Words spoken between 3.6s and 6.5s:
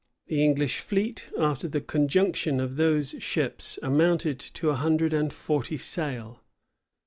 amounted to a hundred and forty sail.